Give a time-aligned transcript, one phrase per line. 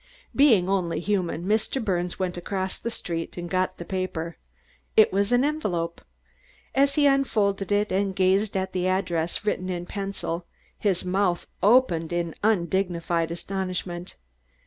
[0.35, 1.79] Being only human, Mr.
[1.79, 4.35] Birnes went across the street and got the paper.
[4.97, 6.01] It was an envelope.
[6.73, 10.47] As he unfolded it and gazed at the address, written in pencil,
[10.79, 14.15] his mouth opened in undignified astonishment.